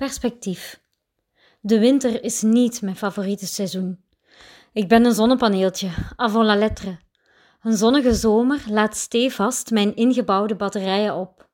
Perspectief. 0.00 0.80
De 1.60 1.78
winter 1.78 2.24
is 2.24 2.42
niet 2.42 2.82
mijn 2.82 2.96
favoriete 2.96 3.46
seizoen. 3.46 4.00
Ik 4.72 4.88
ben 4.88 5.04
een 5.04 5.14
zonnepaneeltje, 5.14 5.90
avant 6.16 6.46
la 6.46 6.56
lettre. 6.56 6.98
Een 7.62 7.76
zonnige 7.76 8.14
zomer 8.14 8.64
laat 8.68 8.96
stevast 8.96 9.70
mijn 9.70 9.96
ingebouwde 9.96 10.54
batterijen 10.54 11.14
op. 11.14 11.48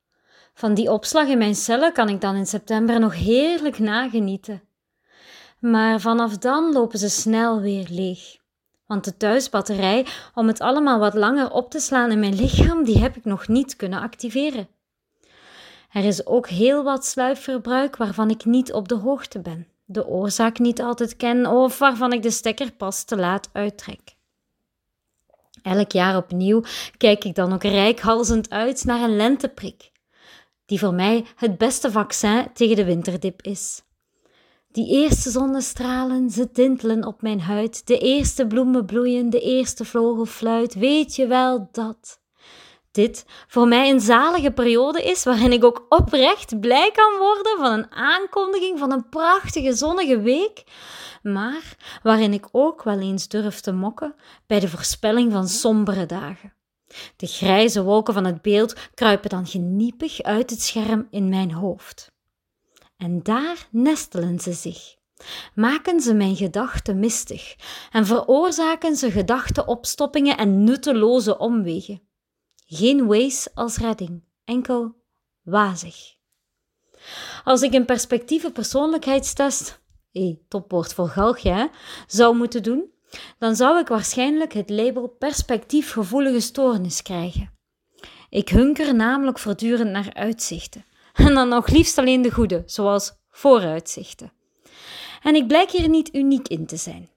Van 0.55 0.75
die 0.75 0.93
opslag 0.93 1.29
in 1.29 1.39
mijn 1.39 1.55
cellen 1.55 1.93
kan 1.93 2.09
ik 2.09 2.21
dan 2.21 2.35
in 2.35 2.47
september 2.47 3.01
nog 3.01 3.15
heerlijk 3.15 3.79
nagenieten. 3.79 4.63
Maar 5.59 6.01
vanaf 6.01 6.39
dan 6.39 6.73
lopen 6.73 6.99
ze 6.99 7.09
snel 7.09 7.61
weer 7.61 7.87
leeg. 7.91 8.37
Want 8.87 9.05
de 9.05 9.17
thuisbatterij, 9.17 10.07
om 10.35 10.47
het 10.47 10.61
allemaal 10.61 10.99
wat 10.99 11.15
langer 11.15 11.51
op 11.51 11.71
te 11.71 11.81
slaan 11.81 12.11
in 12.11 12.21
mijn 12.21 12.35
lichaam, 12.35 12.85
die 12.85 12.99
heb 12.99 13.17
ik 13.17 13.25
nog 13.25 13.49
niet 13.49 13.77
kunnen 13.77 14.01
activeren. 14.01 14.69
Er 15.91 16.05
is 16.05 16.27
ook 16.27 16.49
heel 16.49 16.83
wat 16.83 17.07
sluipverbruik 17.07 17.97
waarvan 17.97 18.31
ik 18.31 18.45
niet 18.45 18.73
op 18.73 18.89
de 18.89 18.95
hoogte 18.95 19.41
ben, 19.41 19.67
de 19.85 20.07
oorzaak 20.07 20.59
niet 20.59 20.83
altijd 20.83 21.17
ken 21.17 21.47
of 21.47 21.79
waarvan 21.79 22.13
ik 22.13 22.23
de 22.23 22.31
stekker 22.31 22.73
pas 22.73 23.05
te 23.05 23.17
laat 23.17 23.49
uittrek. 23.53 24.15
Elk 25.63 25.93
jaar 25.93 26.17
opnieuw 26.17 26.63
kijk 26.97 27.25
ik 27.25 27.35
dan 27.35 27.53
ook 27.53 27.63
rijkhalzend 27.63 28.51
uit 28.51 28.85
naar 28.85 29.03
een 29.03 29.17
lenteprik, 29.17 29.91
die 30.67 30.79
voor 30.79 30.95
mij 30.95 31.25
het 31.37 31.59
beste 31.59 31.91
vaccin 31.91 32.47
tegen 32.55 32.77
de 32.77 32.85
winterdip 32.85 33.43
is. 33.43 33.83
Die 34.69 34.89
eerste 34.89 35.31
zonnestralen, 35.31 36.31
ze 36.31 36.51
tintelen 36.51 37.05
op 37.05 37.23
mijn 37.23 37.41
huid, 37.41 37.87
de 37.87 37.99
eerste 37.99 38.47
bloemen 38.47 38.87
bloeien, 38.87 39.31
de 39.31 39.41
eerste 39.41 39.85
vogel 39.85 40.27
fluit, 40.27 40.75
weet 40.75 41.17
je 41.17 41.27
wel 41.27 41.69
dat 41.73 42.21
dit 42.97 43.25
voor 43.49 43.69
mij 43.69 43.91
een 43.91 44.01
zalige 44.01 44.51
periode 44.51 45.03
is 45.03 45.25
waarin 45.25 45.53
ik 45.53 45.65
ook 45.65 45.87
oprecht 45.89 46.61
blij 46.61 46.91
kan 46.91 47.19
worden 47.19 47.57
van 47.59 47.73
een 47.73 47.93
aankondiging 47.93 48.79
van 48.79 48.93
een 48.93 49.09
prachtige 49.09 49.73
zonnige 49.73 50.21
week, 50.21 50.65
maar 51.23 51.77
waarin 52.03 52.33
ik 52.33 52.49
ook 52.53 52.83
wel 52.83 52.99
eens 52.99 53.29
durf 53.29 53.61
te 53.61 53.73
mokken 53.73 54.15
bij 54.47 54.61
de 54.61 54.69
voorspelling 54.69 55.33
van 55.33 55.49
sombere 55.49 56.07
dagen. 56.07 56.53
De 57.17 57.27
grijze 57.27 57.83
wolken 57.83 58.15
van 58.15 58.25
het 58.25 58.43
beeld 58.43 58.75
kruipen 58.95 59.31
dan 59.31 59.47
geniepig 59.47 60.23
uit 60.23 60.51
het 60.51 60.63
scherm 60.63 61.07
in 61.11 61.29
mijn 61.29 61.53
hoofd. 61.53 62.13
En 62.97 63.23
daar 63.23 63.69
nestelen 63.71 64.41
ze 64.41 64.53
zich. 64.53 64.95
Maken 65.55 66.01
ze 66.01 66.15
mijn 66.15 66.37
gedachten 66.37 66.99
mistig 66.99 67.57
en 67.91 68.07
veroorzaken 68.07 68.97
ze 68.97 69.11
gedachteopstoppingen 69.11 70.37
en 70.37 70.65
nutteloze 70.65 71.39
omwegen. 71.39 72.01
Geen 72.69 73.07
Waze 73.07 73.51
als 73.55 73.77
redding, 73.77 74.23
enkel 74.45 74.95
wazig. 75.43 75.97
Als 77.45 77.63
ik 77.63 77.73
een 77.73 77.85
perspectieve 77.85 78.51
persoonlijkheidstest, 78.51 79.81
hey, 80.13 80.41
topwoord 80.49 80.95
voor 80.95 81.09
galgje, 81.09 81.71
zou 82.07 82.37
moeten 82.37 82.63
doen, 82.63 82.91
dan 83.39 83.57
zou 83.57 83.79
ik 83.79 83.89
waarschijnlijk 83.89 84.53
het 84.53 84.71
label 84.71 85.09
perspectiefgevoelige 85.09 86.41
stoornis 86.41 87.03
krijgen. 87.03 87.53
Ik 88.29 88.49
hunker 88.49 88.95
namelijk 88.95 89.39
voortdurend 89.39 89.91
naar 89.91 90.15
uitzichten. 90.15 90.85
En 91.13 91.35
dan 91.35 91.49
nog 91.49 91.69
liefst 91.69 91.99
alleen 91.99 92.23
de 92.23 92.31
goede, 92.31 92.63
zoals 92.67 93.13
vooruitzichten. 93.31 94.33
En 95.23 95.35
ik 95.35 95.47
blijk 95.47 95.71
hier 95.71 95.89
niet 95.89 96.15
uniek 96.15 96.49
in 96.49 96.67
te 96.67 96.77
zijn. 96.77 97.11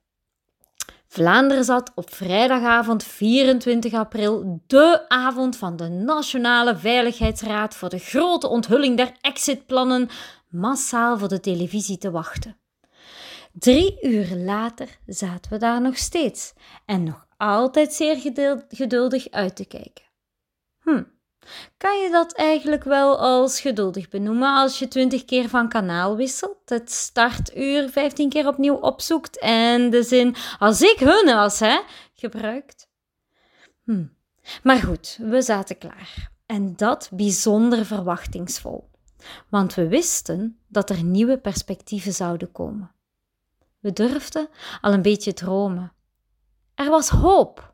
Vlaanderen 1.12 1.64
zat 1.64 1.92
op 1.94 2.14
vrijdagavond 2.14 3.04
24 3.04 3.92
april, 3.92 4.62
de 4.66 5.08
avond 5.08 5.56
van 5.56 5.76
de 5.76 5.88
Nationale 5.88 6.76
Veiligheidsraad 6.76 7.76
voor 7.76 7.88
de 7.88 7.98
grote 7.98 8.48
onthulling 8.48 8.96
der 8.96 9.12
exitplannen, 9.20 10.08
massaal 10.48 11.18
voor 11.18 11.28
de 11.28 11.40
televisie 11.40 11.98
te 11.98 12.10
wachten. 12.10 12.56
Drie 13.52 13.98
uur 14.02 14.36
later 14.36 14.98
zaten 15.06 15.52
we 15.52 15.58
daar 15.58 15.80
nog 15.80 15.96
steeds 15.96 16.52
en 16.86 17.02
nog 17.02 17.26
altijd 17.36 17.92
zeer 17.94 18.16
geduldig 18.68 19.30
uit 19.30 19.56
te 19.56 19.64
kijken. 19.64 20.04
Hm, 20.82 21.02
kan 21.76 21.98
je 21.98 22.10
dat 22.10 22.32
eigenlijk 22.32 22.84
wel 22.84 23.18
als 23.18 23.60
geduldig 23.60 24.08
benoemen 24.08 24.56
als 24.56 24.78
je 24.78 24.88
twintig 24.88 25.24
keer 25.24 25.48
van 25.48 25.68
kanaal 25.68 26.16
wisselt, 26.16 26.58
het 26.64 26.90
startuur 26.90 27.88
vijftien 27.90 28.28
keer 28.28 28.46
opnieuw 28.46 28.74
opzoekt 28.74 29.38
en 29.38 29.90
de 29.90 30.02
zin 30.02 30.34
als 30.58 30.82
ik 30.82 30.98
hun 30.98 31.34
was, 31.34 31.58
hè, 31.58 31.80
gebruikt? 32.14 32.88
Hm. 33.84 34.04
Maar 34.62 34.78
goed, 34.78 35.18
we 35.20 35.42
zaten 35.42 35.78
klaar. 35.78 36.30
En 36.46 36.76
dat 36.76 37.08
bijzonder 37.12 37.86
verwachtingsvol. 37.86 38.90
Want 39.48 39.74
we 39.74 39.88
wisten 39.88 40.58
dat 40.68 40.90
er 40.90 41.02
nieuwe 41.02 41.38
perspectieven 41.38 42.12
zouden 42.12 42.52
komen. 42.52 42.92
We 43.80 43.92
durfden 43.92 44.48
al 44.80 44.92
een 44.92 45.02
beetje 45.02 45.32
dromen. 45.32 45.92
Er 46.74 46.90
was 46.90 47.08
hoop. 47.08 47.69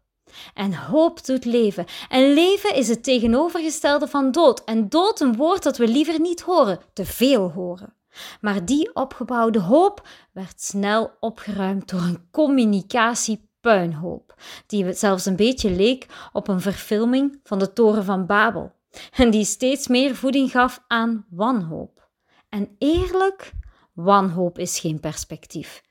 En 0.54 0.74
hoop 0.74 1.24
doet 1.24 1.44
leven. 1.44 1.84
En 2.08 2.32
leven 2.32 2.74
is 2.74 2.88
het 2.88 3.04
tegenovergestelde 3.04 4.08
van 4.08 4.30
dood. 4.30 4.64
En 4.64 4.88
dood 4.88 5.20
een 5.20 5.36
woord 5.36 5.62
dat 5.62 5.76
we 5.76 5.88
liever 5.88 6.20
niet 6.20 6.40
horen, 6.40 6.80
te 6.92 7.04
veel 7.04 7.50
horen. 7.50 7.94
Maar 8.40 8.64
die 8.64 8.94
opgebouwde 8.94 9.60
hoop 9.60 10.08
werd 10.32 10.62
snel 10.62 11.10
opgeruimd 11.20 11.88
door 11.88 12.00
een 12.00 12.28
communicatiepuinhoop, 12.30 14.34
die 14.66 14.92
zelfs 14.92 15.26
een 15.26 15.36
beetje 15.36 15.70
leek 15.70 16.06
op 16.32 16.48
een 16.48 16.60
verfilming 16.60 17.40
van 17.42 17.58
de 17.58 17.72
Toren 17.72 18.04
van 18.04 18.26
Babel. 18.26 18.74
En 19.12 19.30
die 19.30 19.44
steeds 19.44 19.88
meer 19.88 20.14
voeding 20.14 20.50
gaf 20.50 20.84
aan 20.86 21.26
wanhoop. 21.30 22.08
En 22.48 22.76
eerlijk, 22.78 23.52
wanhoop 23.92 24.58
is 24.58 24.78
geen 24.78 25.00
perspectief, 25.00 25.82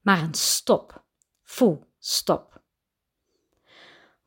maar 0.00 0.22
een 0.22 0.34
stop. 0.34 1.04
Full 1.42 1.78
stop. 1.98 2.51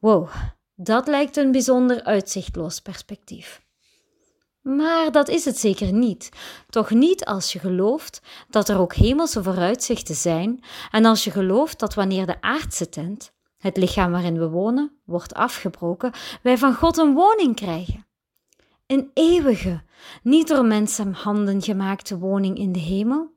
Wow, 0.06 0.30
dat 0.76 1.08
lijkt 1.08 1.38
een 1.38 1.52
bijzonder 1.52 2.04
uitzichtloos 2.04 2.80
perspectief. 2.80 3.62
Maar 4.62 5.12
dat 5.12 5.28
is 5.30 5.46
het 5.46 5.58
zeker 5.58 5.94
niet. 5.94 6.30
Toch 6.70 6.90
niet 6.90 7.26
als 7.26 7.54
je 7.54 7.60
gelooft 7.60 8.22
dat 8.50 8.70
er 8.70 8.80
ook 8.80 8.94
hemelse 8.94 9.44
vooruitzichten 9.44 10.16
zijn 10.16 10.64
en 10.92 11.06
als 11.06 11.24
je 11.24 11.32
gelooft 11.32 11.80
dat 11.80 11.94
wanneer 11.94 12.26
de 12.26 12.42
aardse 12.42 12.90
tent, 12.90 13.34
het 13.58 13.78
lichaam 13.78 14.12
waarin 14.12 14.40
we 14.40 14.50
wonen, 14.50 15.00
wordt 15.06 15.34
afgebroken, 15.34 16.12
wij 16.44 16.58
van 16.58 16.76
God 16.76 16.98
een 16.98 17.14
woning 17.14 17.56
krijgen. 17.56 18.08
Een 18.88 19.12
eeuwige, 19.14 19.84
niet 20.24 20.48
door 20.48 20.66
mensenhanden 20.66 21.62
gemaakte 21.62 22.18
woning 22.18 22.58
in 22.58 22.72
de 22.72 22.80
hemel. 22.80 23.34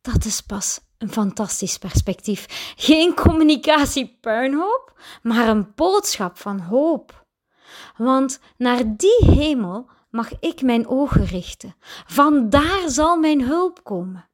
Dat 0.00 0.24
is 0.24 0.40
pas 0.40 0.80
een 0.98 1.12
fantastisch 1.12 1.78
perspectief. 1.78 2.72
Geen 2.76 3.14
communicatiepuinhoop, 3.14 5.00
maar 5.22 5.48
een 5.48 5.72
boodschap 5.74 6.38
van 6.38 6.60
hoop. 6.60 7.26
Want 7.96 8.40
naar 8.56 8.96
die 8.96 9.24
hemel 9.24 9.90
mag 10.10 10.30
ik 10.40 10.62
mijn 10.62 10.88
ogen 10.88 11.24
richten. 11.24 11.76
Vandaar 12.06 12.82
zal 12.86 13.16
mijn 13.16 13.42
hulp 13.42 13.84
komen. 13.84 14.28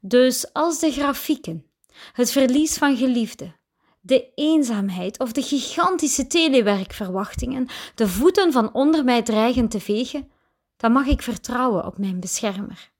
Dus 0.00 0.52
als 0.52 0.78
de 0.78 0.92
grafieken, 0.92 1.66
het 2.12 2.32
verlies 2.32 2.78
van 2.78 2.96
geliefden, 2.96 3.56
de 4.00 4.32
eenzaamheid 4.34 5.18
of 5.18 5.32
de 5.32 5.42
gigantische 5.42 6.26
telewerkverwachtingen 6.26 7.68
de 7.94 8.08
voeten 8.08 8.52
van 8.52 8.72
onder 8.72 9.04
mij 9.04 9.22
dreigen 9.22 9.68
te 9.68 9.80
vegen, 9.80 10.30
dan 10.76 10.92
mag 10.92 11.06
ik 11.06 11.22
vertrouwen 11.22 11.86
op 11.86 11.98
mijn 11.98 12.20
beschermer. 12.20 12.90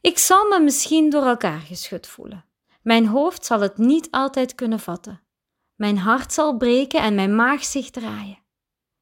Ik 0.00 0.18
zal 0.18 0.48
me 0.48 0.60
misschien 0.60 1.10
door 1.10 1.26
elkaar 1.26 1.60
geschud 1.60 2.06
voelen. 2.06 2.44
Mijn 2.82 3.06
hoofd 3.06 3.44
zal 3.44 3.60
het 3.60 3.78
niet 3.78 4.10
altijd 4.10 4.54
kunnen 4.54 4.80
vatten. 4.80 5.22
Mijn 5.74 5.98
hart 5.98 6.32
zal 6.32 6.56
breken 6.56 7.00
en 7.00 7.14
mijn 7.14 7.34
maag 7.34 7.64
zich 7.64 7.90
draaien. 7.90 8.38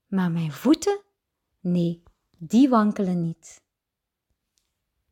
Maar 0.07 0.31
mijn 0.31 0.53
voeten? 0.53 1.01
Nee, 1.61 2.03
die 2.39 2.69
wankelen 2.69 3.23
niet. 3.23 3.65